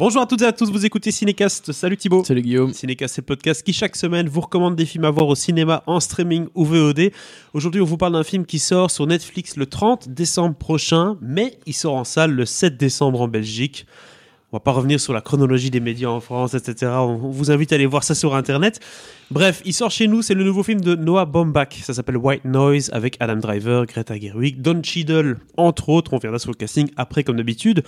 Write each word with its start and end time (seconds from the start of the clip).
Bonjour 0.00 0.22
à 0.22 0.26
toutes 0.26 0.40
et 0.40 0.46
à 0.46 0.52
tous, 0.52 0.70
vous 0.70 0.86
écoutez 0.86 1.10
Cinécast. 1.10 1.72
Salut 1.72 1.98
Thibaut. 1.98 2.24
Salut 2.24 2.40
Guillaume. 2.40 2.72
Cinécast, 2.72 3.16
c'est 3.16 3.20
le 3.20 3.26
podcast 3.26 3.62
qui 3.62 3.74
chaque 3.74 3.96
semaine 3.96 4.30
vous 4.30 4.40
recommande 4.40 4.74
des 4.74 4.86
films 4.86 5.04
à 5.04 5.10
voir 5.10 5.28
au 5.28 5.34
cinéma, 5.34 5.82
en 5.86 6.00
streaming 6.00 6.46
ou 6.54 6.64
VOD. 6.64 7.12
Aujourd'hui, 7.52 7.82
on 7.82 7.84
vous 7.84 7.98
parle 7.98 8.14
d'un 8.14 8.24
film 8.24 8.46
qui 8.46 8.58
sort 8.58 8.90
sur 8.90 9.06
Netflix 9.06 9.56
le 9.58 9.66
30 9.66 10.08
décembre 10.08 10.56
prochain, 10.56 11.18
mais 11.20 11.58
il 11.66 11.74
sort 11.74 11.96
en 11.96 12.04
salle 12.04 12.30
le 12.30 12.46
7 12.46 12.78
décembre 12.78 13.20
en 13.20 13.28
Belgique. 13.28 13.84
On 14.52 14.56
va 14.56 14.60
pas 14.60 14.72
revenir 14.72 14.98
sur 14.98 15.12
la 15.12 15.20
chronologie 15.20 15.70
des 15.70 15.78
médias 15.78 16.08
en 16.08 16.18
France, 16.18 16.54
etc. 16.54 16.90
On 16.96 17.14
vous 17.14 17.52
invite 17.52 17.70
à 17.70 17.76
aller 17.76 17.86
voir 17.86 18.02
ça 18.02 18.16
sur 18.16 18.34
Internet. 18.34 18.80
Bref, 19.30 19.62
il 19.64 19.72
sort 19.72 19.92
chez 19.92 20.08
nous, 20.08 20.22
c'est 20.22 20.34
le 20.34 20.42
nouveau 20.42 20.64
film 20.64 20.80
de 20.80 20.96
Noah 20.96 21.24
Baumbach. 21.24 21.74
Ça 21.82 21.94
s'appelle 21.94 22.16
White 22.16 22.44
Noise 22.44 22.90
avec 22.92 23.16
Adam 23.20 23.36
Driver, 23.36 23.86
Greta 23.86 24.18
Gerwig, 24.18 24.60
Don 24.60 24.82
Cheadle, 24.82 25.38
entre 25.56 25.88
autres. 25.90 26.14
On 26.14 26.18
verra 26.18 26.40
sur 26.40 26.50
le 26.50 26.56
casting 26.56 26.88
après, 26.96 27.22
comme 27.22 27.36
d'habitude. 27.36 27.84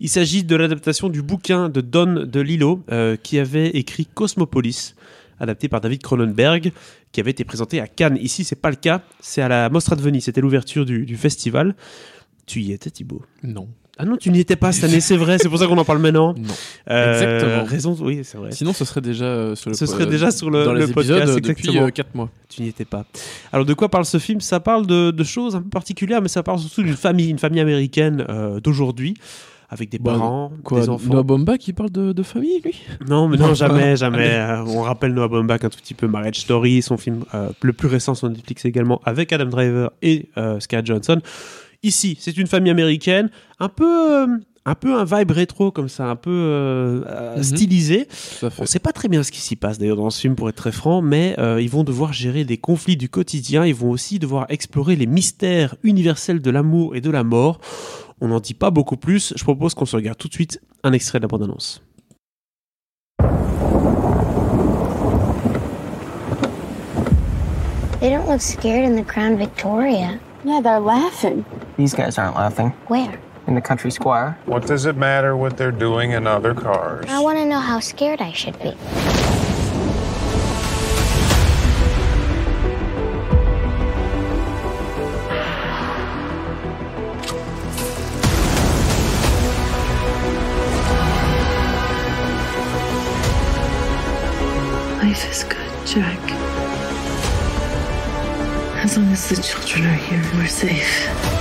Il 0.00 0.08
s'agit 0.08 0.42
de 0.42 0.56
l'adaptation 0.56 1.10
du 1.10 1.20
bouquin 1.20 1.68
de 1.68 1.82
Don 1.82 2.24
DeLillo, 2.26 2.80
euh, 2.90 3.16
qui 3.22 3.38
avait 3.38 3.68
écrit 3.68 4.06
Cosmopolis 4.06 4.94
adapté 5.38 5.68
par 5.68 5.82
David 5.82 6.00
Cronenberg, 6.00 6.72
qui 7.12 7.20
avait 7.20 7.30
été 7.30 7.44
présenté 7.44 7.78
à 7.78 7.86
Cannes. 7.86 8.16
Ici, 8.18 8.42
c'est 8.44 8.60
pas 8.60 8.70
le 8.70 8.76
cas, 8.76 9.02
c'est 9.20 9.42
à 9.42 9.48
la 9.48 9.68
Mostra 9.68 9.96
de 9.96 10.00
Venise, 10.00 10.24
c'était 10.24 10.40
l'ouverture 10.40 10.86
du, 10.86 11.04
du 11.04 11.18
festival. 11.18 11.74
Tu 12.46 12.60
y 12.60 12.72
étais, 12.72 12.90
Thibaut? 12.90 13.22
Non. 13.42 13.68
Ah 13.98 14.04
non, 14.04 14.16
tu 14.16 14.30
n'y 14.30 14.40
étais 14.40 14.56
pas 14.56 14.72
cette 14.72 14.84
année, 14.84 15.00
c'est 15.00 15.16
vrai, 15.16 15.38
c'est 15.38 15.48
pour 15.48 15.58
ça 15.58 15.66
qu'on 15.66 15.78
en 15.78 15.84
parle 15.84 16.00
maintenant. 16.00 16.34
Non. 16.36 16.42
Euh, 16.90 17.12
Exactement. 17.12 17.64
Raison, 17.64 17.96
oui, 18.00 18.20
c'est 18.24 18.36
vrai. 18.36 18.52
Sinon, 18.52 18.72
ce 18.72 18.84
serait 18.84 19.00
déjà 19.00 19.24
euh, 19.24 19.54
sur 19.54 19.70
le 19.70 19.76
Ce 19.76 19.86
serait 19.86 20.06
déjà 20.06 20.30
sur 20.30 20.50
le- 20.50 20.64
dans 20.64 20.72
le 20.74 20.80
les 20.86 20.92
podcast, 20.92 21.22
épisodes 21.22 21.36
depuis 21.42 21.68
exactement. 21.68 21.90
4 21.90 22.14
mois. 22.14 22.30
Tu 22.48 22.62
n'y 22.62 22.68
étais 22.68 22.84
pas. 22.84 23.04
Alors, 23.52 23.64
de 23.64 23.72
quoi 23.74 23.88
parle 23.88 24.04
ce 24.04 24.18
film? 24.18 24.40
Ça 24.40 24.60
parle 24.60 24.86
de, 24.86 25.10
de 25.10 25.24
choses 25.24 25.56
un 25.56 25.62
peu 25.62 25.70
particulières, 25.70 26.20
mais 26.20 26.28
ça 26.28 26.42
parle 26.42 26.58
surtout 26.58 26.82
d'une 26.82 26.94
famille, 26.96 27.30
une 27.30 27.38
famille 27.38 27.60
américaine 27.60 28.24
euh, 28.28 28.60
d'aujourd'hui, 28.60 29.14
avec 29.70 29.88
des 29.88 29.98
Bah, 29.98 30.12
parents, 30.12 30.52
Quoi, 30.62 30.80
des 30.82 30.88
enfants. 30.90 31.12
Noah 31.14 31.22
Baumbach 31.24 31.58
qui 31.58 31.72
parle 31.72 31.90
de, 31.90 32.12
de 32.12 32.22
famille, 32.22 32.60
lui? 32.62 32.74
Non, 33.08 33.28
mais 33.28 33.36
non, 33.38 33.48
Non. 33.48 33.54
jamais, 33.54 33.96
jamais. 33.96 34.28
Euh, 34.30 34.62
on 34.66 34.82
rappelle 34.82 35.12
Noah 35.14 35.28
Baumbach 35.28 35.64
un 35.64 35.68
tout 35.70 35.78
petit 35.78 35.94
peu, 35.94 36.06
Marriage 36.06 36.36
Story, 36.40 36.82
son 36.82 36.96
film 36.98 37.24
euh, 37.34 37.48
le 37.62 37.72
plus 37.72 37.88
récent 37.88 38.14
sur 38.14 38.28
Netflix 38.28 38.64
également, 38.66 39.00
avec 39.04 39.32
Adam 39.32 39.46
Driver 39.46 39.90
et 40.02 40.28
euh, 40.36 40.60
Scarlett 40.60 40.86
Johansson. 40.86 41.20
Ici, 41.82 42.16
c'est 42.20 42.36
une 42.36 42.46
famille 42.46 42.70
américaine, 42.70 43.30
un 43.60 43.68
peu, 43.68 44.22
euh, 44.22 44.26
un 44.64 44.74
peu 44.74 44.94
un 44.98 45.04
vibe 45.04 45.30
rétro 45.30 45.70
comme 45.70 45.88
ça, 45.88 46.06
un 46.06 46.16
peu 46.16 46.30
euh, 46.30 47.02
euh, 47.06 47.36
Mhm. 47.36 47.42
stylisé. 47.42 48.08
On 48.58 48.66
sait 48.66 48.78
pas 48.80 48.92
très 48.92 49.08
bien 49.08 49.22
ce 49.22 49.30
qui 49.30 49.40
s'y 49.40 49.54
passe 49.56 49.78
d'ailleurs 49.78 49.96
dans 49.96 50.10
ce 50.10 50.20
film 50.20 50.34
pour 50.34 50.48
être 50.48 50.56
très 50.56 50.72
franc, 50.72 51.02
mais 51.02 51.36
euh, 51.38 51.60
ils 51.60 51.70
vont 51.70 51.84
devoir 51.84 52.12
gérer 52.12 52.44
des 52.44 52.56
conflits 52.58 52.96
du 52.96 53.08
quotidien, 53.08 53.64
ils 53.64 53.74
vont 53.74 53.90
aussi 53.90 54.18
devoir 54.18 54.46
explorer 54.48 54.96
les 54.96 55.06
mystères 55.06 55.76
universels 55.84 56.40
de 56.40 56.50
l'amour 56.50 56.96
et 56.96 57.00
de 57.00 57.10
la 57.10 57.22
mort. 57.22 57.60
On 58.20 58.28
n'en 58.28 58.40
dit 58.40 58.54
pas 58.54 58.70
beaucoup 58.70 58.96
plus, 58.96 59.34
je 59.36 59.44
propose 59.44 59.74
qu'on 59.74 59.84
se 59.86 59.94
regarde 59.94 60.18
tout 60.18 60.28
de 60.28 60.34
suite 60.34 60.60
un 60.82 60.92
extrait 60.92 61.18
de 61.18 61.24
la 61.24 61.28
bande-annonce. 61.28 61.82
They 68.00 68.10
don't 68.10 68.26
look 68.28 68.40
scared 68.42 68.84
in 68.84 68.94
the 68.96 69.02
Crown 69.04 69.36
Victoria. 69.38 70.20
Yeah, 70.44 70.60
they're 70.60 70.80
laughing. 70.80 71.44
These 71.76 71.92
guys 71.92 72.16
aren't 72.16 72.36
laughing. 72.36 72.70
Where? 72.88 73.20
In 73.46 73.54
the 73.54 73.60
country 73.60 73.90
square. 73.90 74.38
What 74.46 74.66
does 74.66 74.86
it 74.86 74.96
matter 74.96 75.36
what 75.36 75.58
they're 75.58 75.70
doing 75.70 76.12
in 76.12 76.26
other 76.26 76.54
cars? 76.54 77.04
I 77.08 77.20
want 77.20 77.38
to 77.38 77.44
know 77.44 77.60
how 77.60 77.80
scared 77.80 78.22
I 78.22 78.32
should 78.32 78.58
be. 78.60 78.70
Life 95.02 95.30
is 95.30 95.44
good, 95.44 95.86
Jack. 95.86 96.18
As 98.82 98.96
long 98.96 99.12
as 99.12 99.28
the 99.28 99.42
children 99.42 99.84
are 99.84 99.94
here, 99.94 100.22
we're 100.34 100.46
safe. 100.46 101.35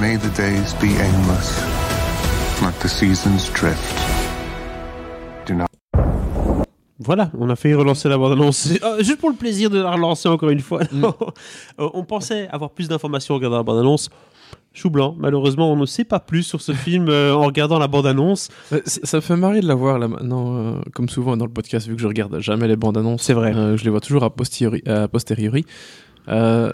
May 0.00 0.18
the 0.18 0.30
days 0.36 0.74
be 0.74 0.88
aimless, 1.00 1.62
like 2.62 2.78
the 2.80 2.88
seasons 2.88 3.50
drift. 3.54 3.98
Do 5.46 5.54
not 5.54 5.68
Voilà, 6.98 7.30
on 7.38 7.48
a 7.48 7.56
failli 7.56 7.74
relancer 7.74 8.08
la 8.10 8.18
bande-annonce. 8.18 8.72
Euh, 8.82 9.02
juste 9.02 9.18
pour 9.20 9.30
le 9.30 9.36
plaisir 9.36 9.70
de 9.70 9.80
la 9.80 9.92
relancer 9.92 10.28
encore 10.28 10.50
une 10.50 10.60
fois. 10.60 10.82
Mm. 10.92 11.06
Euh, 11.80 11.88
on 11.94 12.04
pensait 12.04 12.46
avoir 12.48 12.70
plus 12.70 12.88
d'informations 12.88 13.34
en 13.34 13.38
regardant 13.38 13.56
la 13.56 13.62
bande-annonce. 13.62 14.10
Chou 14.74 14.90
blanc, 14.90 15.14
malheureusement, 15.18 15.72
on 15.72 15.76
ne 15.76 15.86
sait 15.86 16.04
pas 16.04 16.20
plus 16.20 16.42
sur 16.42 16.60
ce 16.60 16.72
film 16.84 17.08
euh, 17.08 17.34
en 17.34 17.46
regardant 17.46 17.78
la 17.78 17.88
bande-annonce. 17.88 18.48
Euh, 18.72 18.80
Ça 18.84 19.16
me 19.16 19.22
fait 19.22 19.36
marrer 19.36 19.60
de 19.60 19.66
la 19.68 19.74
voir 19.74 19.98
là 19.98 20.08
maintenant, 20.08 20.56
euh, 20.56 20.80
comme 20.92 21.08
souvent 21.08 21.38
dans 21.38 21.46
le 21.46 21.52
podcast, 21.52 21.86
vu 21.88 21.96
que 21.96 22.02
je 22.02 22.06
regarde 22.06 22.38
jamais 22.40 22.68
les 22.68 22.76
bandes 22.76 22.98
annonces. 22.98 23.22
C'est 23.22 23.32
vrai. 23.32 23.54
Euh, 23.54 23.78
je 23.78 23.84
les 23.84 23.90
vois 23.90 24.00
toujours 24.00 24.24
a 24.24 24.30
posteriori. 24.30 25.64
Euh, 26.28 26.72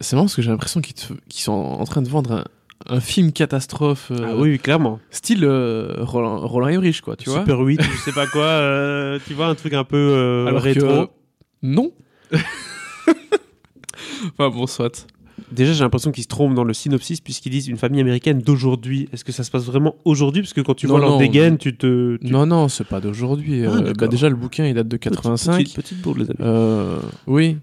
c'est 0.00 0.16
marrant 0.16 0.24
parce 0.26 0.36
que 0.36 0.42
j'ai 0.42 0.50
l'impression 0.50 0.80
qu'ils 0.80 0.96
sont 1.30 1.52
en 1.52 1.84
train 1.84 2.02
de 2.02 2.08
vendre 2.08 2.32
un, 2.32 2.44
un 2.88 3.00
film 3.00 3.32
catastrophe. 3.32 4.10
euh, 4.10 4.24
Ah 4.28 4.36
oui, 4.36 4.58
clairement. 4.58 4.98
Style 5.10 5.44
euh, 5.44 5.94
Roland, 6.00 6.46
Roland 6.46 6.68
Emmerich, 6.68 7.00
quoi, 7.00 7.16
tu 7.16 7.30
vois. 7.30 7.40
Super 7.40 7.58
8, 7.60 7.80
je 7.82 7.98
sais 7.98 8.12
pas 8.12 8.26
quoi. 8.26 8.42
euh, 8.44 9.18
tu 9.26 9.34
vois, 9.34 9.46
un 9.46 9.54
truc 9.54 9.72
un 9.74 9.84
peu 9.84 10.46
Alors 10.48 10.62
rétro. 10.62 11.06
que 11.06 11.10
non. 11.62 11.92
enfin 14.24 14.48
bon, 14.50 14.66
soit. 14.66 15.06
Déjà, 15.50 15.72
j'ai 15.74 15.80
l'impression 15.84 16.12
qu'ils 16.12 16.22
se 16.24 16.28
trompent 16.28 16.54
dans 16.54 16.64
le 16.64 16.72
synopsis 16.72 17.20
puisqu'ils 17.20 17.50
disent 17.50 17.68
une 17.68 17.76
famille 17.76 18.00
américaine 18.00 18.38
d'aujourd'hui. 18.40 19.08
Est-ce 19.12 19.24
que 19.24 19.32
ça 19.32 19.44
se 19.44 19.50
passe 19.50 19.64
vraiment 19.64 19.96
aujourd'hui? 20.04 20.40
Parce 20.42 20.52
que 20.54 20.60
quand 20.62 20.74
tu 20.74 20.86
Non, 20.86 20.94
vois 20.96 21.00
leur 21.06 21.18
dégaine, 21.18 21.58
tu 21.58 21.76
te. 21.76 22.16
tu- 22.16 22.26
Non, 22.32 22.46
non, 22.46 22.68
c'est 22.68 22.86
pas 22.86 23.00
d'aujourd'hui. 23.00 23.64
Ah, 23.66 23.80
bah, 23.98 24.06
déjà, 24.08 24.28
le 24.30 24.36
bouquin, 24.36 24.66
il 24.66 24.74
date 24.74 24.88
de 24.88 24.96
Petite- 24.96 25.14
85. 25.14 25.58
Petite, 25.58 25.76
petite 25.76 26.00
bourde, 26.00 26.18
les 26.18 26.24
amis. 26.30 26.36
Euh, 26.40 26.98
oui. 27.26 27.58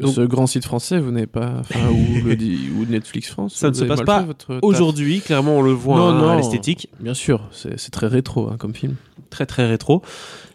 Donc- 0.00 0.14
Ce 0.14 0.20
grand 0.22 0.46
site 0.46 0.64
français, 0.64 0.98
vous 1.00 1.10
n'avez 1.10 1.26
pas. 1.26 1.56
Enfin, 1.60 1.78
ou, 1.90 2.24
le, 2.26 2.36
di- 2.36 2.68
ou 2.78 2.84
Netflix 2.84 3.28
France. 3.30 3.54
Ça 3.54 3.68
ne 3.68 3.74
se 3.74 3.84
passe 3.84 4.02
pas. 4.02 4.26
Aujourd'hui, 4.62 5.20
clairement, 5.20 5.58
on 5.58 5.62
le 5.62 5.72
voit 5.72 5.96
Non, 5.96 6.06
hein, 6.08 6.20
non. 6.20 6.28
à 6.30 6.36
l'esthétique. 6.36 6.88
Bien 7.00 7.14
sûr, 7.14 7.48
c'est 7.52 7.90
très 7.90 8.06
rétro 8.06 8.48
hein, 8.48 8.56
comme 8.58 8.74
film. 8.74 8.94
Très, 9.30 9.46
très 9.46 9.66
rétro. 9.66 10.02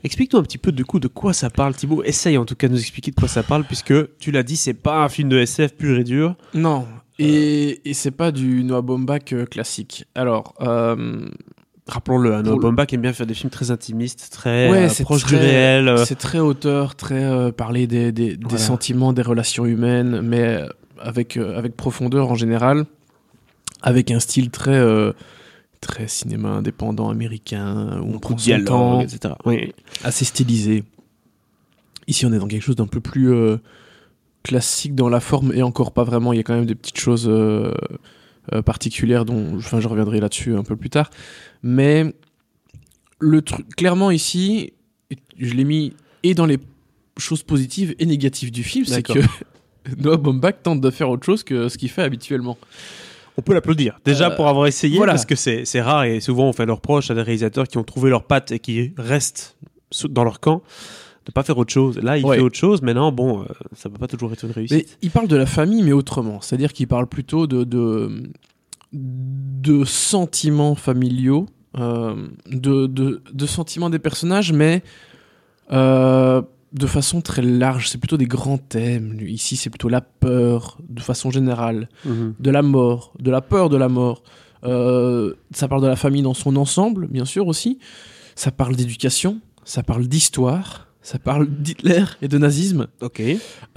Explique-nous 0.03 0.40
un 0.40 0.44
petit 0.44 0.58
peu 0.59 0.72
de 0.72 0.84
coup 0.84 1.00
de 1.00 1.08
quoi 1.08 1.34
ça 1.34 1.50
parle, 1.50 1.74
Thibaut. 1.75 2.03
Essaye 2.03 2.38
en 2.38 2.46
tout 2.46 2.56
cas 2.56 2.68
de 2.68 2.74
nous 2.74 2.80
expliquer 2.80 3.12
de 3.12 3.16
quoi 3.16 3.28
ça 3.28 3.42
parle, 3.44 3.64
puisque 3.64 3.94
tu 4.20 4.31
l'as 4.31 4.44
dit, 4.44 4.56
c'est 4.58 4.74
pas 4.75 5.03
un 5.03 5.09
film 5.09 5.30
de 5.30 5.38
SF 5.38 5.74
pur 5.75 5.98
et 5.98 6.04
dur. 6.04 6.36
Non. 6.54 6.86
Et, 7.19 7.81
et 7.90 7.94
c'est 7.96 8.12
pas 8.12 8.31
du 8.31 8.64
Noah 8.64 8.84
Baumbach 8.84 9.34
euh, 9.34 9.46
classique. 9.46 10.06
Alors, 10.14 10.54
euh, 10.62 11.28
Rappelons-le, 11.88 12.34
hein, 12.34 12.42
Noah 12.44 12.52
Pour 12.52 12.59
le- 12.59 12.68
Baumbach 12.68 12.92
aime 12.94 13.02
bien 13.02 13.14
faire 13.14 13.25
des 13.25 13.34
films 13.34 13.50
très 13.50 13.72
intimistes, 13.72 14.30
très 14.31 14.70
Ouais, 14.70 14.90
euh, 14.90 15.03
proches 15.03 15.25
du 15.25 15.36
réel. 15.36 15.88
euh. 15.88 16.06
c'est 16.06 16.16
très 16.18 16.40
auteur, 16.40 16.96
très 16.96 17.24
euh, 17.24 17.52
parler 17.52 17.88
des, 17.88 18.12
des, 18.12 18.36
des 18.36 18.44
Voilà. 18.44 18.58
sentiments, 18.58 19.14
des 19.14 19.22
relations 19.22 19.66
humaines, 19.66 20.22
mais 20.22 20.62
avec, 21.00 21.38
euh, 21.38 21.58
avec 21.58 21.78
profondeur 21.78 22.30
en 22.30 22.36
général, 22.36 22.86
avec 23.81 24.12
un 24.12 24.20
style 24.20 24.50
très, 24.50 24.81
très 25.81 26.08
cinéma 26.08 26.50
indépendant 26.50 27.09
américain, 27.09 28.00
où 28.02 28.16
on 28.16 28.19
prend 28.19 28.38
son 28.38 28.64
temps, 28.66 29.00
etc. 29.02 29.36
Oui. 29.46 29.74
assez 30.04 30.25
stylisé. 30.25 30.84
Ici, 32.08 32.25
on 32.25 32.34
est 32.34 32.40
dans 32.40 32.48
quelque 32.48 32.64
chose 32.64 32.75
d'un 32.75 32.88
peu 32.88 33.00
plus 33.00 33.31
classique 34.44 34.96
dans 34.96 35.09
la 35.09 35.19
forme 35.19 35.52
et 35.54 35.62
encore 35.62 35.92
pas 35.92 36.04
vraiment. 36.04 36.34
Il 36.34 36.38
y 36.38 36.40
a 36.40 36.44
quand 36.44 36.56
même 36.56 36.66
des 36.66 36.75
petites 36.75 37.00
choses 37.00 37.30
euh, 38.53 38.62
particulières 38.62 39.25
dont, 39.25 39.58
enfin, 39.58 39.80
je 39.80 39.88
reviendrai 39.88 40.19
là-dessus 40.19 40.56
un 40.56 40.63
peu 40.63 40.75
plus 40.75 40.90
tard. 40.90 41.09
Mais 41.63 42.13
le 43.19 43.41
truc, 43.41 43.68
clairement 43.75 44.12
ici, 44.12 44.74
je 45.38 45.53
l'ai 45.53 45.63
mis 45.63 45.94
et 46.24 46.34
dans 46.34 46.46
les 46.46 46.57
choses 47.18 47.44
positives 47.44 47.96
et 48.00 48.06
négatives 48.06 48.52
du 48.52 48.63
film, 48.63 48.86
c'est 48.86 49.03
que 49.03 49.19
Noah 49.97 50.18
Baumbach 50.18 50.62
tente 50.63 50.81
de 50.81 50.90
faire 50.90 51.09
autre 51.09 51.25
chose 51.25 51.44
que 51.44 51.69
ce 51.69 51.78
qu'il 51.78 51.90
fait 51.90 52.03
habituellement. 52.03 52.57
On 53.38 53.42
peut 53.42 53.54
l'applaudir. 53.54 54.00
Déjà 54.04 54.31
Euh, 54.31 54.36
pour 54.36 54.48
avoir 54.48 54.66
essayé, 54.68 54.98
voilà. 54.98 55.13
parce 55.13 55.25
que 55.25 55.36
c'est 55.36 55.63
c'est 55.66 55.81
rare 55.81 56.06
et 56.06 56.19
souvent 56.19 56.50
on 56.50 56.54
fait 56.54 56.66
leur 56.66 56.77
reproche 56.77 57.12
à 57.12 57.13
des 57.16 57.22
réalisateurs 57.22 57.68
qui 57.68 57.77
ont 57.77 57.83
trouvé 57.83 58.10
leur 58.10 58.24
patte 58.24 58.51
et 58.51 58.60
qui 58.60 58.94
restent 58.98 59.56
dans 60.10 60.24
leur 60.24 60.39
camp 60.39 60.63
de 61.27 61.31
pas 61.31 61.44
faire 61.44 61.57
autre 61.57 61.71
chose. 61.74 61.97
Là, 62.00 62.18
il 62.18 62.25
Ouais. 62.25 62.38
fait 62.38 62.41
autre 62.41 62.57
chose, 62.57 62.81
mais 62.81 62.94
non, 62.95 63.12
bon, 63.12 63.41
euh, 63.41 63.45
ça 63.74 63.89
peut 63.89 63.97
pas 64.00 64.07
toujours 64.07 64.31
être 64.33 64.44
une 64.44 64.50
Mais 64.50 64.53
réussite. 64.56 64.97
il 65.01 65.12
parle 65.12 65.27
de 65.27 65.35
la 65.35 65.45
famille, 65.45 65.83
mais 65.83 65.91
autrement. 65.91 66.41
C'est-à-dire 66.41 66.74
qu'il 66.74 66.88
parle 66.88 67.06
plutôt 67.07 67.47
de, 67.47 67.63
de, 67.63 68.24
de 68.94 69.83
sentiments 69.83 70.75
familiaux, 70.75 71.45
euh, 71.77 72.15
de, 72.50 72.88
de, 72.88 73.21
de 73.31 73.45
sentiments 73.45 73.89
des 73.89 74.00
personnages, 74.00 74.53
mais 74.53 74.81
euh, 75.71 76.41
de 76.74 76.88
façon 76.88 77.21
très 77.21 77.41
large. 77.41 77.89
C'est 77.89 77.97
plutôt 77.97 78.18
des 78.18 78.25
grands 78.25 78.57
thèmes. 78.57 79.18
Ici, 79.21 79.56
c'est 79.57 79.69
plutôt 79.69 79.89
la 79.89 80.01
peur, 80.01 80.77
de 80.88 81.01
façon 81.01 81.29
générale, 81.31 81.89
Mhm. 82.06 82.35
de 82.39 82.51
la 82.51 82.62
mort, 82.62 83.13
de 83.19 83.31
la 83.31 83.41
peur 83.41 83.69
de 83.69 83.77
la 83.77 83.89
mort. 83.89 84.24
Euh, 84.63 85.33
ça 85.51 85.68
parle 85.68 85.81
de 85.81 85.88
la 85.88 85.95
famille 85.95 86.21
dans 86.24 86.33
son 86.33 86.56
ensemble, 86.56 87.07
bien 87.07 87.25
sûr 87.25 87.47
aussi. 87.47 87.79
Ça 88.35 88.51
parle 88.51 88.75
d'éducation, 88.75 89.39
ça 89.63 89.83
parle 89.83 90.07
d'histoire, 90.07 90.87
ça 91.07 91.19
parle 91.19 91.48
d'Hitler 91.48 92.04
et 92.21 92.27
de 92.27 92.38
nazisme, 92.38 92.88
Ok, 93.01 93.21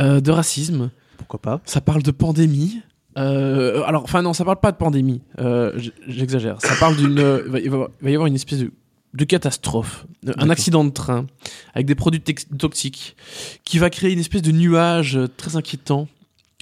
euh, 0.00 0.21
de 0.21 0.31
racisme. 0.32 0.91
pourquoi 1.17 1.41
pas. 1.41 1.61
Ça 1.65 1.81
parle 1.81 2.03
de 2.03 2.11
pandémie. 2.11 2.81
Euh, 3.19 3.82
alors, 3.85 4.03
enfin 4.03 4.21
non, 4.23 4.32
ça 4.32 4.44
parle 4.44 4.59
pas 4.59 4.73
de 4.73 4.77
pandémie. 4.77 5.21
Euh, 5.38 5.79
J'exagère. 6.09 6.56
Ça 6.61 6.75
parle 6.81 6.97
d'une. 6.97 7.23
il 7.62 7.71
va- 7.71 7.88
y 8.11 8.15
avoir 8.15 8.27
une 8.27 8.35
espèce 8.35 8.59
de, 8.59 8.73
de 9.15 9.25
catastrophe, 9.25 10.06
un 10.38 10.50
accident 10.50 10.85
de 10.85 10.91
train 10.91 11.27
avec 11.75 11.87
des 11.87 11.94
produits 11.94 12.21
toxiques 12.59 13.17
qui 13.65 13.79
va 13.79 13.91
créer 13.91 14.12
une 14.12 14.19
espèce 14.19 14.43
de 14.43 14.50
nuage 14.53 15.17
très 15.37 15.55
inquiétant 15.56 16.09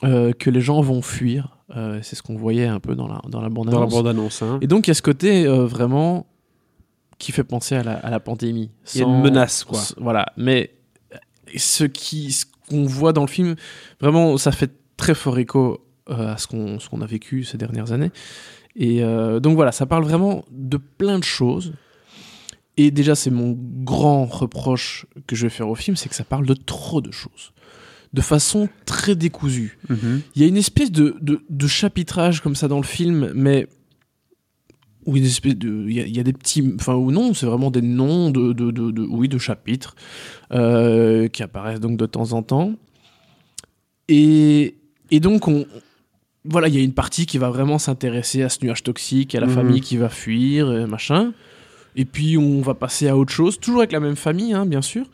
que 0.03 0.51
les 0.51 0.61
gens 0.61 0.81
vont 0.83 1.01
fuir. 1.03 1.57
C'est 2.03 2.15
ce 2.15 2.23
qu'on 2.23 2.37
voyait 2.37 2.67
un 2.67 2.81
peu 2.81 2.95
dans 2.95 3.09
la 3.09 3.21
dans 3.29 3.41
la 3.41 3.49
bande 3.49 3.67
Dans 3.67 3.73
la 3.73 3.79
annonce. 3.87 3.93
bande-annonce. 3.95 4.43
Hein. 4.43 4.59
Et 4.61 4.67
donc 4.67 4.87
il 4.87 4.91
y 4.91 4.93
a 4.93 4.95
ce 4.95 5.03
côté 5.03 5.47
vraiment 5.47 6.27
qui 7.19 7.33
fait 7.33 7.45
penser 7.45 7.75
à 7.75 7.83
la, 7.83 7.95
à 7.95 8.11
la 8.11 8.21
pandémie. 8.21 8.71
Il 8.95 9.01
y 9.01 9.03
a 9.03 9.07
une 9.07 9.13
Sans- 9.15 9.23
menace, 9.23 9.65
quoi. 9.65 9.81
Voilà. 9.99 10.27
Mais 10.37 10.71
ce 11.57 11.85
qui, 11.85 12.33
ce 12.33 12.45
qu'on 12.69 12.85
voit 12.85 13.13
dans 13.13 13.23
le 13.23 13.29
film, 13.29 13.57
vraiment, 14.01 14.37
ça 14.39 14.53
fait 14.53 14.71
très 14.97 15.15
fort 15.15 15.39
écho 15.39 15.85
euh, 16.11 16.35
à 16.35 16.39
ce 16.39 16.47
qu'on, 16.47 16.79
ce 16.79 16.89
qu'on 16.89 17.01
a 17.03 17.07
vécu 17.07 17.45
ces 17.45 17.59
dernières 17.59 17.93
années. 17.93 18.11
Et 18.77 19.03
euh, 19.03 19.41
donc 19.41 19.57
voilà, 19.57 19.73
ça 19.73 19.87
parle 19.87 20.05
vraiment 20.05 20.45
de 20.51 20.77
plein 20.77 21.19
de 21.19 21.25
choses. 21.25 21.73
Et 22.77 22.93
déjà, 22.93 23.17
c'est 23.17 23.31
mon 23.31 23.57
grand 23.59 24.27
reproche 24.27 25.07
que 25.27 25.35
je 25.35 25.43
vais 25.45 25.51
faire 25.51 25.69
au 25.69 25.75
film, 25.75 25.97
c'est 25.97 26.09
que 26.09 26.15
ça 26.15 26.23
parle 26.25 26.47
de 26.47 26.55
trop 26.55 27.01
de 27.01 27.11
choses. 27.11 27.53
De 28.13 28.21
façon 28.21 28.69
très 28.87 29.17
décousue. 29.17 29.79
Mhm. 29.89 30.23
Il 30.37 30.43
y 30.43 30.45
a 30.45 30.49
une 30.49 30.57
espèce 30.57 30.93
de, 30.93 31.17
de, 31.21 31.43
de 31.51 31.67
chapitrage 31.67 32.41
comme 32.41 32.55
ça 32.55 32.69
dans 32.69 32.77
le 32.79 32.85
film, 32.87 33.33
mais 33.35 33.67
où 35.09 35.17
une 35.17 35.25
espèce 35.25 35.57
de, 35.57 35.87
il 35.89 35.95
y, 35.95 36.01
a- 36.01 36.07
il 36.07 36.15
y 36.17 36.21
a 36.21 36.23
des 36.23 36.33
petits, 36.35 36.63
enfin 36.79 36.95
ou 36.95 37.11
non, 37.11 37.33
c'est 37.35 37.47
vraiment 37.47 37.71
des 37.71 37.81
noms 37.83 38.31
de, 38.31 38.53
de, 38.53 38.71
de, 38.71 38.91
de- 38.91 39.07
oui, 39.09 39.29
de 39.29 39.39
chapitres 39.39 39.97
euh, 40.53 41.29
qui 41.29 41.43
apparaissent 41.43 41.81
donc 41.81 41.97
de 41.97 42.07
temps 42.07 42.33
en 42.33 42.43
temps. 42.43 42.75
Et, 44.09 44.75
et 45.11 45.21
donc 45.21 45.49
on, 45.49 45.67
voilà, 46.45 46.69
il 46.69 46.75
y 46.75 46.79
a 46.79 46.83
une 46.83 46.93
partie 46.95 47.27
qui 47.27 47.39
va 47.39 47.51
vraiment 47.51 47.79
s'intéresser 47.79 48.43
à 48.43 48.49
ce 48.49 48.65
nuage 48.65 48.83
toxique, 48.83 49.35
à 49.35 49.41
la 49.41 49.47
Mhm. 49.47 49.55
famille 49.55 49.81
qui 49.81 49.97
va 49.97 50.09
fuir, 50.09 50.73
et 50.73 50.87
machin. 50.87 51.33
Et 51.97 52.05
puis 52.05 52.37
on 52.39 52.61
va 52.61 52.75
passer 52.75 53.09
à 53.09 53.17
autre 53.17 53.33
chose, 53.33 53.59
toujours 53.59 53.81
avec 53.81 53.93
la 53.93 54.01
même 54.01 54.17
famille, 54.17 54.53
hein, 54.53 54.67
bien 54.67 54.83
sûr. 54.83 55.07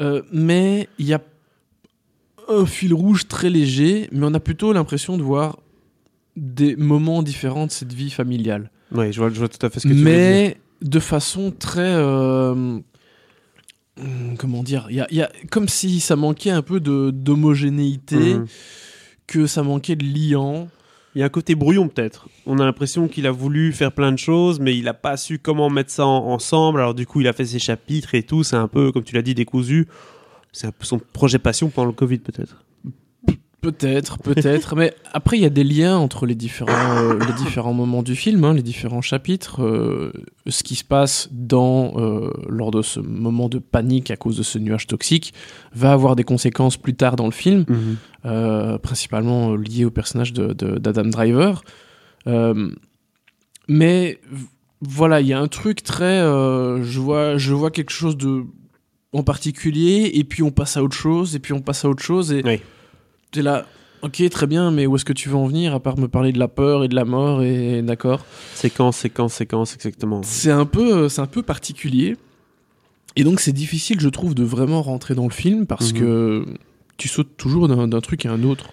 Euh, 0.00 0.22
mais 0.32 0.88
il 0.98 1.06
y 1.06 1.14
a 1.14 1.20
un 2.48 2.66
fil 2.66 2.92
rouge 2.94 3.28
très 3.28 3.50
léger, 3.50 4.08
mais 4.12 4.26
on 4.26 4.34
a 4.34 4.40
plutôt 4.40 4.72
l'impression 4.72 5.16
de 5.16 5.22
voir 5.22 5.58
des 6.36 6.76
moments 6.76 7.22
différents 7.22 7.66
de 7.66 7.70
cette 7.72 7.92
vie 7.92 8.10
familiale. 8.10 8.70
Ouais, 8.94 9.12
je 9.12 9.20
vois, 9.20 9.30
je 9.30 9.38
vois 9.38 9.48
tout 9.48 9.64
à 9.64 9.70
fait 9.70 9.80
ce 9.80 9.88
que 9.88 9.92
tu 9.92 9.98
veux 9.98 10.04
dire. 10.04 10.12
mais 10.12 10.56
de 10.82 10.98
façon 11.00 11.50
très... 11.56 11.80
euh, 11.94 12.52
hum, 12.52 12.82
comment 14.38 14.62
dire 14.62 14.86
y 14.90 15.00
a, 15.00 15.06
y 15.12 15.20
a, 15.22 15.30
Comme 15.50 15.68
si 15.68 16.00
ça 16.00 16.16
manquait 16.16 16.50
un 16.50 16.62
peu 16.62 16.80
d'homogénéité, 16.80 18.34
Mhm. 18.34 18.46
que 19.26 19.46
ça 19.46 19.62
manquait 19.62 19.96
de 19.96 20.04
liant. 20.04 20.68
Il 21.14 21.18
y 21.18 21.22
a 21.22 21.26
un 21.26 21.30
côté 21.30 21.54
brouillon 21.54 21.88
peut-être. 21.88 22.28
On 22.46 22.58
a 22.58 22.64
l'impression 22.64 23.06
qu'il 23.06 23.26
a 23.26 23.30
voulu 23.30 23.72
faire 23.72 23.92
plein 23.92 24.12
de 24.12 24.18
choses, 24.18 24.60
mais 24.60 24.76
il 24.76 24.84
n'a 24.84 24.94
pas 24.94 25.16
su 25.18 25.38
comment 25.38 25.68
mettre 25.68 25.90
ça 25.90 26.06
en- 26.06 26.26
ensemble. 26.32 26.80
Alors 26.80 26.94
du 26.94 27.06
coup, 27.06 27.20
il 27.20 27.28
a 27.28 27.32
fait 27.34 27.44
ses 27.44 27.58
chapitres 27.58 28.14
et 28.14 28.22
tout. 28.22 28.44
C'est 28.44 28.56
un 28.56 28.68
peu, 28.68 28.92
comme 28.92 29.04
tu 29.04 29.14
l'as 29.14 29.20
dit, 29.22 29.34
décousu. 29.34 29.88
C'est 30.52 30.66
un 30.66 30.72
peu 30.72 30.84
son 30.86 30.98
projet 30.98 31.38
passion 31.38 31.68
pendant 31.68 31.86
le 31.88 31.92
Covid 31.92 32.18
peut-être. 32.18 32.64
Peut-être, 33.62 34.18
peut-être, 34.18 34.74
mais 34.74 34.92
après 35.12 35.38
il 35.38 35.42
y 35.42 35.46
a 35.46 35.50
des 35.50 35.62
liens 35.62 35.96
entre 35.96 36.26
les 36.26 36.34
différents, 36.34 36.96
euh, 36.96 37.16
les 37.16 37.32
différents 37.34 37.72
moments 37.72 38.02
du 38.02 38.16
film, 38.16 38.42
hein, 38.42 38.54
les 38.54 38.62
différents 38.62 39.02
chapitres. 39.02 39.62
euh, 39.62 40.12
ce 40.48 40.64
qui 40.64 40.74
se 40.74 40.82
passe 40.82 41.28
dans 41.30 41.92
euh, 41.96 42.32
lors 42.48 42.72
de 42.72 42.82
ce 42.82 42.98
moment 42.98 43.48
de 43.48 43.60
panique 43.60 44.10
à 44.10 44.16
cause 44.16 44.36
de 44.36 44.42
ce 44.42 44.58
nuage 44.58 44.88
toxique 44.88 45.32
va 45.72 45.92
avoir 45.92 46.16
des 46.16 46.24
conséquences 46.24 46.76
plus 46.76 46.94
tard 46.94 47.14
dans 47.14 47.26
le 47.26 47.30
film, 47.30 47.64
euh, 48.24 48.78
principalement 48.78 49.54
liées 49.54 49.84
au 49.84 49.92
personnage 49.92 50.32
d'Adam 50.32 51.04
Driver. 51.04 51.62
Mais 53.68 54.18
voilà, 54.80 55.20
il 55.20 55.28
y 55.28 55.32
a 55.32 55.38
un 55.38 55.46
truc 55.46 55.84
très, 55.84 56.18
je 56.18 56.98
vois, 56.98 57.36
je 57.36 57.54
vois 57.54 57.70
quelque 57.70 57.92
chose 57.92 58.16
de 58.16 58.42
en 59.12 59.22
particulier, 59.22 60.10
et 60.14 60.24
puis 60.24 60.42
on 60.42 60.50
passe 60.50 60.76
à 60.76 60.82
autre 60.82 60.96
chose, 60.96 61.36
et 61.36 61.38
puis 61.38 61.52
on 61.52 61.60
passe 61.60 61.84
à 61.84 61.88
autre 61.88 62.02
chose, 62.02 62.32
et 62.32 62.42
Oui. 62.44 62.60
T'es 63.32 63.42
là, 63.42 63.66
ok, 64.02 64.22
très 64.30 64.46
bien, 64.46 64.70
mais 64.70 64.86
où 64.86 64.94
est-ce 64.96 65.04
que 65.04 65.12
tu 65.12 65.28
veux 65.28 65.34
en 65.36 65.46
venir 65.46 65.74
à 65.74 65.80
part 65.80 65.98
me 65.98 66.06
parler 66.08 66.32
de 66.32 66.38
la 66.38 66.48
peur 66.48 66.84
et 66.84 66.88
de 66.88 66.94
la 66.94 67.04
mort 67.04 67.42
et 67.42 67.82
d'accord? 67.82 68.24
Séquence, 68.54 68.96
séquence, 68.98 69.34
séquence, 69.34 69.74
exactement. 69.74 70.20
C'est 70.22 70.50
un 70.52 70.66
peu, 70.66 71.08
c'est 71.08 71.20
un 71.20 71.26
peu 71.26 71.42
particulier, 71.42 72.16
et 73.16 73.24
donc 73.24 73.40
c'est 73.40 73.52
difficile, 73.52 73.98
je 74.00 74.08
trouve, 74.08 74.34
de 74.34 74.44
vraiment 74.44 74.82
rentrer 74.82 75.14
dans 75.14 75.24
le 75.24 75.32
film 75.32 75.66
parce 75.66 75.92
Mhm. 75.92 75.98
que 75.98 76.44
tu 76.96 77.08
sautes 77.08 77.36
toujours 77.36 77.68
d'un 77.68 77.88
d'un 77.88 78.00
truc 78.00 78.24
à 78.26 78.30
un 78.32 78.42
autre. 78.44 78.70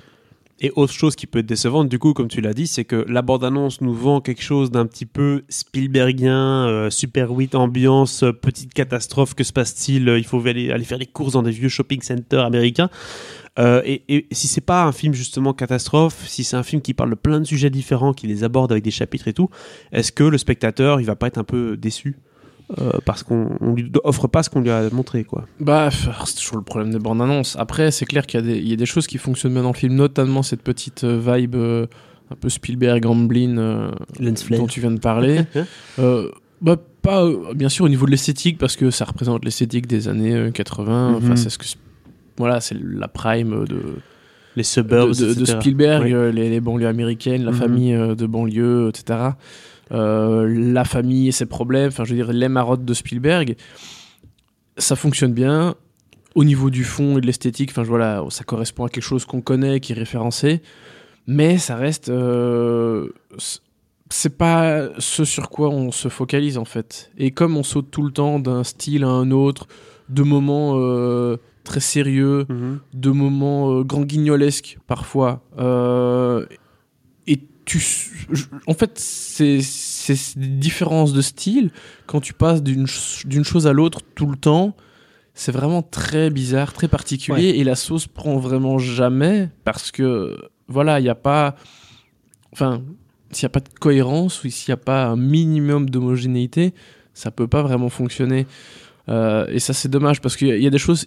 Et 0.62 0.74
autre 0.76 0.92
chose 0.92 1.16
qui 1.16 1.26
peut 1.26 1.40
être 1.40 1.46
décevante, 1.46 1.88
du 1.88 2.00
coup, 2.00 2.12
comme 2.14 2.28
tu 2.28 2.42
l'as 2.42 2.54
dit, 2.54 2.68
c'est 2.68 2.84
que 2.84 3.06
la 3.08 3.22
bande-annonce 3.22 3.80
nous 3.80 3.94
vend 3.94 4.20
quelque 4.20 4.42
chose 4.44 4.72
d'un 4.72 4.86
petit 4.88 5.06
peu 5.06 5.44
Spielbergien, 5.48 6.68
euh, 6.68 6.90
Super 6.90 7.32
8 7.32 7.56
ambiance, 7.56 8.24
euh, 8.24 8.34
petite 8.34 8.74
catastrophe, 8.74 9.36
que 9.36 9.46
se 9.46 9.54
passe-t-il? 9.54 10.14
Il 10.18 10.26
faut 10.26 10.46
aller, 10.46 10.70
aller 10.72 10.84
faire 10.84 10.98
les 10.98 11.06
courses 11.06 11.32
dans 11.32 11.44
des 11.44 11.52
vieux 11.52 11.70
shopping 11.70 12.02
centers 12.02 12.44
américains. 12.44 12.90
Euh, 13.60 13.82
et, 13.86 14.04
et 14.08 14.28
si 14.32 14.48
c'est 14.48 14.62
pas 14.62 14.84
un 14.86 14.92
film 14.92 15.14
justement 15.14 15.54
catastrophe, 15.54 16.26
si 16.28 16.44
c'est 16.44 16.56
un 16.56 16.64
film 16.64 16.82
qui 16.82 16.94
parle 16.94 17.10
de 17.10 17.16
plein 17.16 17.40
de 17.40 17.46
sujets 17.46 17.70
différents, 17.70 18.14
qui 18.14 18.26
les 18.28 18.44
aborde 18.44 18.72
avec 18.72 18.84
des 18.84 18.92
chapitres 18.92 19.28
et 19.28 19.34
tout, 19.34 19.50
est-ce 19.92 20.12
que 20.12 20.24
le 20.24 20.38
spectateur, 20.38 21.02
il 21.02 21.06
va 21.06 21.16
pas 21.16 21.28
être 21.28 21.38
un 21.38 21.44
peu 21.44 21.76
déçu 21.76 22.18
euh, 22.80 22.92
parce 23.04 23.24
qu'on 23.24 23.50
on 23.62 23.74
lui 23.74 23.92
offre 24.04 24.28
pas 24.28 24.44
ce 24.44 24.50
qu'on 24.50 24.62
lui 24.62 24.70
a 24.70 24.90
montré, 24.92 25.24
quoi? 25.24 25.46
Bah, 25.60 25.90
c'est 25.92 26.36
toujours 26.36 26.58
le 26.58 26.64
problème 26.64 26.92
des 26.92 27.00
bandes 27.00 27.22
annonces. 27.22 27.56
Après, 27.58 27.90
c'est 27.92 28.06
clair 28.06 28.26
qu'il 28.28 28.40
y, 28.40 28.44
a 28.44 28.46
des- 28.46 28.60
il 28.60 28.68
y 28.70 28.74
a 28.74 28.76
des 28.78 28.86
choses 28.86 29.08
qui 29.08 29.18
fonctionnent 29.18 29.54
bien 29.54 29.64
dans 29.64 29.72
le 29.72 29.78
film, 29.78 29.96
notamment 29.96 30.44
cette 30.44 30.62
petite 30.62 31.04
euh, 31.04 31.20
vibe 31.20 31.56
euh, 31.56 31.88
un 32.32 32.36
peu 32.36 32.48
Spielberg, 32.48 33.06
Amblin, 33.08 33.58
euh, 33.58 33.92
dont 34.60 34.68
tu 34.68 34.80
viens 34.82 34.92
de 34.92 35.00
parler. 35.00 35.42
Euh, 36.00 36.30
bah, 36.62 36.78
pas, 37.02 37.24
euh, 37.26 37.54
bien 37.56 37.70
sûr, 37.70 37.86
au 37.86 37.90
niveau 37.90 38.06
de 38.06 38.12
l'esthétique, 38.12 38.58
parce 38.58 38.76
que 38.76 38.92
ça 38.92 39.04
représente 39.06 39.44
l'esthétique 39.46 39.88
des 39.88 40.08
années 40.08 40.36
euh, 40.36 40.52
80. 40.52 41.16
Enfin, 41.18 41.30
Mhm. 41.30 41.36
c'est 41.38 41.50
ce 41.50 41.58
que. 41.58 41.66
Voilà, 42.40 42.60
c'est 42.62 42.76
la 42.82 43.08
prime 43.08 43.66
de, 43.66 43.80
Les 44.56 44.64
suburbs, 44.64 45.12
de-. 45.16 45.46
Spielberg, 45.46 46.04
Oui. 46.06 46.14
euh, 46.14 46.32
les, 46.32 46.50
les 46.50 46.60
banlieues 46.60 46.88
américaines, 46.88 47.44
la 47.44 47.52
Mhm. 47.52 47.58
famille 47.58 47.94
euh, 47.94 48.16
de 48.16 48.26
banlieue, 48.26 48.90
etc. 48.90 49.20
Euh, 49.92 50.48
la 50.74 50.86
famille 50.86 51.28
et 51.28 51.32
ses 51.32 51.46
problèmes, 51.46 51.90
enfin, 51.90 52.04
je 52.06 52.12
veux 52.12 52.16
dire, 52.24 52.32
les 52.34 52.50
marottes 52.50 52.84
de 52.86 52.94
Spielberg. 52.94 53.56
Ça 54.78 54.96
fonctionne 54.96 55.34
bien. 55.34 55.76
Au 56.36 56.44
niveau 56.44 56.70
du 56.70 56.84
fond 56.84 57.18
et 57.18 57.22
de 57.22 57.26
l'esthétique, 57.26 57.72
enfin, 57.72 57.84
voilà, 57.84 58.24
ça 58.30 58.44
correspond 58.44 58.86
à 58.86 58.90
quelque 58.90 59.04
chose 59.04 59.26
qu'on 59.26 59.42
connaît, 59.42 59.80
qui 59.80 59.92
est 59.92 59.96
référencé. 59.96 60.62
Mais 61.28 61.58
ça 61.58 61.76
reste. 61.76 62.10
euh, 62.10 63.10
c'est 64.12 64.38
pas 64.38 64.90
ce 64.98 65.24
sur 65.26 65.50
quoi 65.50 65.70
on 65.70 65.92
se 65.92 66.08
focalise 66.08 66.58
en 66.58 66.66
fait. 66.66 67.12
Et 67.18 67.30
comme 67.32 67.58
on 67.58 67.64
saute 67.64 67.92
tout 67.92 68.02
le 68.04 68.12
temps 68.12 68.40
d'un 68.40 68.64
style 68.64 69.04
à 69.04 69.08
un 69.10 69.30
autre, 69.32 69.68
de 70.10 70.24
moments 70.24 70.74
euh, 70.78 71.38
très 71.70 71.80
sérieux, 71.80 72.46
Mhm. 72.50 72.80
de 72.94 73.10
moments 73.12 73.72
euh, 73.72 73.84
grand 73.84 74.02
guignolesques 74.04 74.78
parfois. 74.88 75.42
euh, 75.60 76.46
et 77.28 77.40
tu, 77.66 77.80
je- 78.32 78.46
en 78.68 78.74
fait, 78.74 78.98
c'est 78.98 79.62
ces 79.62 80.16
différences 80.36 81.14
de 81.14 81.22
style 81.22 81.70
quand 82.08 82.20
tu 82.22 82.34
passes 82.34 82.64
d'une 82.64 82.88
ch- 82.88 83.26
d'une 83.28 83.44
chose 83.46 83.68
à 83.68 83.74
l'autre 83.74 84.00
tout 84.16 84.26
le 84.26 84.36
temps. 84.38 84.76
C'est 85.36 85.52
vraiment 85.54 85.82
très 85.84 86.30
bizarre, 86.32 86.74
très 86.74 86.88
particulier, 86.90 87.50
et 87.60 87.64
la 87.64 87.76
sauce 87.76 88.08
prend 88.08 88.38
vraiment 88.40 88.78
jamais 88.80 89.50
parce 89.64 89.92
que 89.92 90.36
voilà, 90.68 91.00
il 91.00 91.04
n'y 91.04 91.10
a 91.10 91.16
pas, 91.16 91.56
enfin, 92.52 92.82
s'il 93.32 93.46
n'y 93.46 93.52
a 93.52 93.56
pas 93.58 93.60
de 93.62 93.70
cohérence 93.80 94.44
ou 94.44 94.50
s'il 94.50 94.72
n'y 94.72 94.74
a 94.74 94.84
pas 94.84 95.06
un 95.06 95.16
minimum 95.16 95.90
d'homogénéité, 95.90 96.74
ça 97.14 97.30
peut 97.32 97.48
pas 97.48 97.62
vraiment 97.62 97.90
fonctionner. 97.90 98.48
Euh, 99.08 99.46
et 99.50 99.60
ça, 99.60 99.74
c'est 99.74 99.90
dommage 99.90 100.20
parce 100.22 100.36
qu'il 100.36 100.60
y 100.62 100.68
a 100.68 100.70
des 100.72 100.78
choses. 100.78 101.06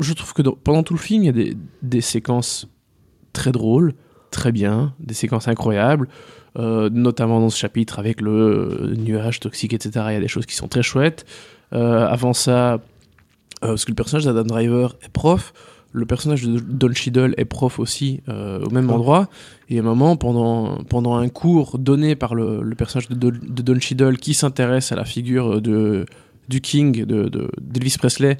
Je 0.00 0.12
trouve 0.12 0.32
que 0.32 0.42
dans- 0.42 0.52
pendant 0.56 0.82
tout 0.82 0.94
le 0.94 1.00
film, 1.00 1.22
il 1.22 1.26
y 1.26 1.28
a 1.28 1.32
des, 1.32 1.56
des 1.82 2.00
séquences 2.00 2.68
très 3.32 3.52
drôles, 3.52 3.94
très 4.30 4.52
bien, 4.52 4.94
des 5.00 5.14
séquences 5.14 5.46
incroyables, 5.48 6.08
euh, 6.58 6.88
notamment 6.90 7.40
dans 7.40 7.50
ce 7.50 7.58
chapitre 7.58 7.98
avec 7.98 8.20
le 8.20 8.30
euh, 8.30 8.94
nuage 8.96 9.40
toxique, 9.40 9.72
etc. 9.72 10.06
Il 10.10 10.14
y 10.14 10.16
a 10.16 10.20
des 10.20 10.28
choses 10.28 10.46
qui 10.46 10.54
sont 10.56 10.68
très 10.68 10.82
chouettes. 10.82 11.24
Euh, 11.72 12.06
avant 12.06 12.32
ça, 12.32 12.74
euh, 12.74 12.78
parce 13.60 13.84
que 13.84 13.90
le 13.90 13.96
personnage 13.96 14.24
d'Adam 14.24 14.42
Driver 14.44 14.96
est 15.02 15.08
prof, 15.12 15.52
le 15.92 16.06
personnage 16.06 16.42
de 16.42 16.58
Don 16.58 16.92
Cheadle 16.92 17.34
est 17.36 17.44
prof 17.44 17.78
aussi 17.78 18.20
au 18.26 18.68
même 18.70 18.90
endroit. 18.90 19.28
Et 19.68 19.76
à 19.78 19.80
un 19.80 19.84
moment, 19.84 20.16
pendant, 20.16 20.78
pendant 20.88 21.14
un 21.14 21.28
cours 21.28 21.78
donné 21.78 22.16
par 22.16 22.34
le, 22.34 22.62
le 22.62 22.74
personnage 22.74 23.08
de, 23.08 23.14
Don- 23.14 23.28
de 23.40 23.62
Don 23.62 23.78
Cheadle 23.78 24.16
qui 24.16 24.34
s'intéresse 24.34 24.90
à 24.90 24.96
la 24.96 25.04
figure 25.04 25.62
de, 25.62 26.04
du 26.48 26.60
King, 26.60 27.04
de, 27.04 27.28
de- 27.28 27.50
d'Elvis 27.60 27.96
Presley, 27.98 28.36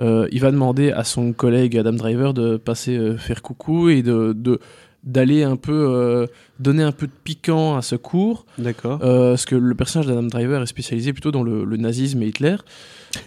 euh, 0.00 0.26
il 0.32 0.40
va 0.40 0.50
demander 0.50 0.90
à 0.90 1.04
son 1.04 1.32
collègue 1.32 1.76
Adam 1.78 1.92
Driver 1.92 2.34
de 2.34 2.56
passer 2.56 2.96
euh, 2.96 3.16
faire 3.16 3.42
coucou 3.42 3.88
et 3.88 4.02
de, 4.02 4.36
d'aller 5.04 5.42
un 5.44 5.56
peu 5.56 5.72
euh, 5.72 6.26
donner 6.58 6.82
un 6.82 6.90
peu 6.92 7.06
de 7.06 7.12
piquant 7.22 7.76
à 7.76 7.82
ce 7.82 7.94
cours 7.94 8.44
D'accord. 8.58 8.98
parce 8.98 9.44
que 9.44 9.54
le 9.54 9.74
personnage 9.74 10.06
d'Adam 10.08 10.22
Driver 10.24 10.62
est 10.62 10.66
spécialisé 10.66 11.12
plutôt 11.12 11.30
dans 11.30 11.42
le, 11.44 11.64
le 11.64 11.76
nazisme 11.76 12.22
et 12.22 12.26
Hitler. 12.28 12.56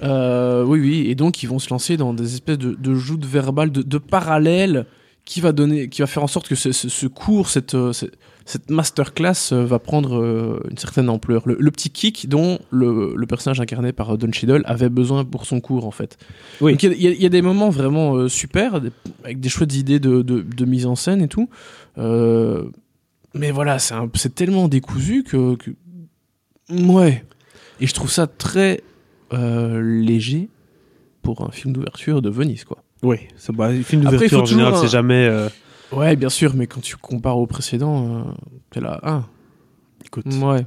Oui, 0.04 0.80
oui, 0.80 1.06
et 1.08 1.16
donc 1.16 1.44
ils 1.44 1.48
vont 1.48 1.60
se 1.60 1.70
lancer 1.70 1.98
dans 1.98 2.14
des 2.14 2.34
espèces 2.34 2.58
de, 2.58 2.74
de 2.74 2.94
joutes 2.96 3.26
verbales, 3.26 3.72
de, 3.72 3.82
de 3.82 3.98
parallèles 3.98 4.86
qui 5.26 5.42
va 5.42 5.52
donner, 5.52 5.90
qui 5.90 6.02
va 6.02 6.08
faire 6.08 6.24
en 6.24 6.28
sorte 6.28 6.48
que 6.48 6.56
ce, 6.56 6.72
ce- 6.72 6.90
ce 6.90 7.08
cours, 7.08 7.50
cette, 7.50 7.76
cette, 7.94 8.12
cette 8.50 8.70
masterclass 8.72 9.52
euh, 9.52 9.66
va 9.66 9.78
prendre 9.78 10.18
euh, 10.20 10.64
une 10.72 10.78
certaine 10.78 11.10
ampleur. 11.10 11.44
Le, 11.46 11.58
le 11.60 11.70
petit 11.72 11.90
kick 11.90 12.28
dont 12.30 12.58
le, 12.72 13.14
le 13.16 13.26
personnage 13.28 13.60
incarné 13.60 13.92
par 13.92 14.14
euh, 14.14 14.18
Don 14.18 14.32
Cheadle 14.32 14.64
avait 14.66 14.90
besoin 14.90 15.26
pour 15.26 15.46
son 15.46 15.60
cours, 15.60 15.86
en 15.86 15.92
fait. 15.92 16.18
Oui. 16.62 16.72
Donc 16.72 16.82
il 16.84 16.94
y 17.02 17.08
a- 17.08 17.12
y, 17.12 17.24
y 17.24 17.30
des 17.30 17.42
moments 17.42 17.70
vraiment 17.70 18.16
super, 18.30 18.82
des- 18.82 18.92
avec 19.24 19.40
des 19.40 19.50
chouettes 19.50 19.76
idées 19.76 20.00
de, 20.00 20.22
de, 20.22 20.42
de 20.42 20.66
mise 20.66 20.86
en 20.86 20.96
scène 20.96 21.22
et 21.22 21.28
tout. 21.28 21.50
Euh, 21.98 22.64
mais 23.34 23.52
voilà, 23.52 23.78
c'est 23.80 24.34
tellement 24.34 24.68
décousu 24.68 25.24
que, 25.24 25.56
que- 25.56 25.72
Ouais. 26.72 27.24
Et 27.80 27.88
je 27.88 27.94
trouve 27.94 28.10
ça 28.12 28.28
très 28.28 28.82
euh, 29.34 29.82
léger 29.82 30.50
pour 31.22 31.42
un 31.42 31.52
film 31.52 31.74
d'ouverture 31.74 32.22
de 32.22 32.30
Venise, 32.30 32.64
quoi. 32.64 32.78
Oui, 33.04 33.18
c'est 33.36 33.54
bah, 33.56 33.74
il 33.74 33.84
d'ouverture 34.00 34.42
en 34.42 34.46
général, 34.46 34.74
c'est 34.78 34.88
jamais. 34.88 35.28
euh, 35.28 35.50
Ouais, 35.92 36.16
bien 36.16 36.30
sûr, 36.30 36.54
mais 36.56 36.68
quand 36.68 36.82
tu 36.82 36.96
compares 36.98 37.38
au 37.38 37.48
précédent, 37.48 38.18
euh, 38.18 38.22
t'es 38.72 38.82
là, 38.82 39.00
ah, 39.04 39.24
Écoute, 40.06 40.26
ouais. 40.28 40.66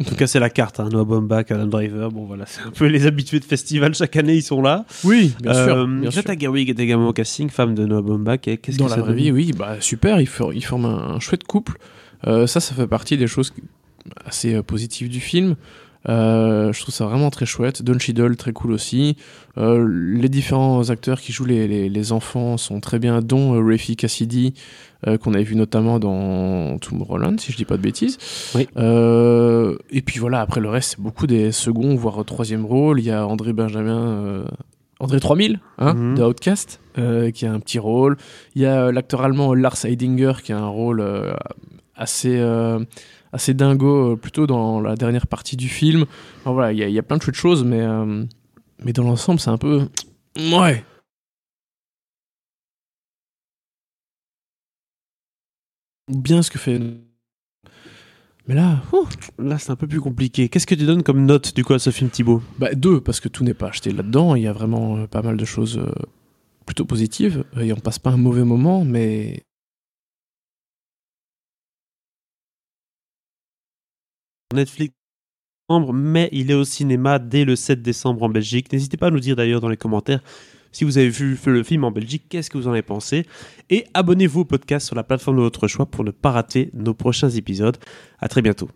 en 0.00 0.04
tout 0.04 0.14
cas, 0.16 0.26
c'est 0.26 0.40
la 0.40 0.50
carte. 0.50 0.80
Hein. 0.80 0.88
Noah 0.90 1.04
Baumbach, 1.04 1.50
Alan 1.50 1.66
Driver. 1.66 2.10
Bon, 2.10 2.24
voilà, 2.24 2.44
c'est 2.46 2.62
un 2.62 2.70
peu 2.70 2.86
les 2.86 3.06
habitués 3.06 3.40
de 3.40 3.44
festival. 3.44 3.94
Chaque 3.94 4.16
année, 4.16 4.34
ils 4.36 4.42
sont 4.42 4.60
là. 4.60 4.84
Oui, 5.04 5.34
bien 5.42 5.52
sûr. 5.54 5.76
Euh, 5.76 5.86
bien 5.86 6.10
sûr. 6.10 6.22
Greta 6.22 6.38
Gerwig 6.38 6.68
est 6.70 6.78
également 6.80 7.08
au 7.08 7.12
casting, 7.12 7.48
femme 7.48 7.74
de 7.74 7.86
Noah 7.86 8.02
Baumbach. 8.02 8.40
Et 8.48 8.58
Qu'est-ce 8.58 8.78
Dans 8.78 8.86
que 8.86 8.90
la 8.90 8.96
ça 8.96 9.02
vraie 9.02 9.14
vie, 9.14 9.30
oui, 9.30 9.52
bah 9.56 9.76
super, 9.80 10.20
ils, 10.20 10.26
for- 10.26 10.52
ils 10.52 10.64
forment 10.64 10.86
un, 10.86 11.14
un 11.14 11.20
chouette 11.20 11.44
couple. 11.44 11.78
Euh, 12.26 12.46
ça, 12.46 12.60
ça 12.60 12.74
fait 12.74 12.86
partie 12.86 13.16
des 13.16 13.26
choses 13.26 13.52
assez 14.26 14.54
euh, 14.54 14.62
positives 14.62 15.08
du 15.08 15.20
film. 15.20 15.56
Euh, 16.08 16.72
je 16.72 16.80
trouve 16.82 16.94
ça 16.94 17.06
vraiment 17.06 17.30
très 17.30 17.46
chouette. 17.46 17.82
Don 17.82 17.98
Cheadle, 17.98 18.36
très 18.36 18.52
cool 18.52 18.72
aussi. 18.72 19.16
Euh, 19.58 19.86
les 19.88 20.28
différents 20.28 20.90
acteurs 20.90 21.20
qui 21.20 21.32
jouent 21.32 21.44
les, 21.44 21.68
les, 21.68 21.88
les 21.88 22.12
enfants 22.12 22.56
sont 22.56 22.80
très 22.80 22.98
bien, 22.98 23.20
dont 23.20 23.54
euh, 23.54 23.60
Rafi 23.64 23.94
Cassidy, 23.96 24.54
euh, 25.06 25.16
qu'on 25.18 25.34
avait 25.34 25.44
vu 25.44 25.54
notamment 25.54 25.98
dans 26.00 26.78
Tomorrowland, 26.78 27.38
si 27.38 27.52
je 27.52 27.56
dis 27.56 27.64
pas 27.64 27.76
de 27.76 27.82
bêtises. 27.82 28.18
Oui. 28.54 28.66
Et 28.76 30.02
puis 30.02 30.18
voilà, 30.18 30.40
après 30.40 30.60
le 30.60 30.68
reste, 30.68 30.92
c'est 30.96 31.00
beaucoup 31.00 31.26
des 31.26 31.52
seconds, 31.52 31.94
voire 31.94 32.24
troisième 32.24 32.64
rôle. 32.64 32.98
Il 33.00 33.06
y 33.06 33.10
a 33.10 33.26
André 33.26 33.52
Benjamin, 33.52 34.44
André 34.98 35.20
3000, 35.20 35.60
hein, 35.78 35.94
Mhm. 35.94 36.14
de 36.16 36.22
Outcast, 36.24 36.80
qui 37.34 37.46
a 37.46 37.52
un 37.52 37.60
petit 37.60 37.78
rôle. 37.78 38.16
Il 38.54 38.62
y 38.62 38.66
a 38.66 38.90
l'acteur 38.92 39.22
allemand 39.22 39.54
Lars 39.54 39.84
Heidinger, 39.84 40.32
qui 40.42 40.52
a 40.52 40.58
un 40.58 40.66
rôle 40.68 41.04
assez, 41.96 42.42
assez 43.32 43.54
dingo, 43.54 44.12
euh, 44.12 44.16
plutôt 44.16 44.46
dans 44.46 44.80
la 44.80 44.94
dernière 44.94 45.26
partie 45.26 45.56
du 45.56 45.68
film. 45.68 46.04
Voilà, 46.44 46.72
il 46.72 46.78
y, 46.78 46.98
a- 46.98 47.02
plein 47.02 47.16
de 47.16 47.22
choses, 47.34 47.64
mais, 47.64 47.80
euh, 47.80 48.24
mais 48.84 48.92
dans 48.92 49.04
l'ensemble, 49.04 49.40
c'est 49.40 49.50
un 49.50 49.58
peu. 49.58 49.88
Ouais. 50.38 50.82
Bien 56.08 56.42
ce 56.42 56.50
que 56.50 56.58
fait. 56.58 56.80
Mais 58.48 58.54
là, 58.54 58.82
Là, 59.38 59.58
c'est 59.58 59.70
un 59.70 59.76
peu 59.76 59.86
plus 59.86 60.00
compliqué. 60.00 60.48
Qu'est-ce 60.48 60.66
que 60.66 60.74
tu 60.74 60.84
donnes 60.84 61.02
comme 61.02 61.24
note 61.26 61.54
du 61.54 61.64
coup 61.64 61.74
à 61.74 61.78
ce 61.78 61.90
film, 61.90 62.10
Thibaut? 62.10 62.42
Bah, 62.58 62.74
deux, 62.74 63.00
parce 63.00 63.20
que 63.20 63.28
tout 63.28 63.44
n'est 63.44 63.54
pas 63.54 63.68
acheté 63.68 63.92
là-dedans. 63.92 64.34
Il 64.34 64.42
y 64.42 64.46
a 64.48 64.52
vraiment 64.52 64.96
euh, 64.96 65.06
pas 65.06 65.22
mal 65.22 65.36
de 65.36 65.44
choses 65.44 65.80
plutôt 66.66 66.84
positives. 66.84 67.44
Et 67.60 67.72
on 67.72 67.76
passe 67.76 67.98
pas 67.98 68.10
un 68.10 68.16
mauvais 68.16 68.44
moment, 68.44 68.84
mais 68.84 69.42
Netflix 74.54 74.94
mais 75.94 76.28
il 76.32 76.50
est 76.50 76.54
au 76.54 76.64
cinéma 76.64 77.18
dès 77.18 77.46
le 77.46 77.56
7 77.56 77.80
décembre 77.80 78.24
en 78.24 78.28
Belgique. 78.28 78.70
N'hésitez 78.72 78.98
pas 78.98 79.06
à 79.06 79.10
nous 79.10 79.20
dire 79.20 79.36
d'ailleurs 79.36 79.62
dans 79.62 79.70
les 79.70 79.78
commentaires 79.78 80.20
si 80.72 80.84
vous 80.84 80.98
avez 80.98 81.10
vu 81.10 81.38
le 81.44 81.62
film 81.62 81.84
en 81.84 81.90
Belgique, 81.90 82.24
qu'est-ce 82.28 82.50
que 82.50 82.58
vous 82.58 82.66
en 82.66 82.72
avez 82.72 82.82
pensé. 82.82 83.26
Et 83.70 83.84
abonnez-vous 83.94 84.40
au 84.40 84.44
podcast 84.44 84.86
sur 84.86 84.96
la 84.96 85.04
plateforme 85.04 85.36
de 85.36 85.42
votre 85.42 85.68
choix 85.68 85.86
pour 85.86 86.02
ne 86.02 86.10
pas 86.10 86.30
rater 86.30 86.70
nos 86.72 86.94
prochains 86.94 87.30
épisodes. 87.30 87.76
À 88.18 88.28
très 88.28 88.42
bientôt. 88.42 88.70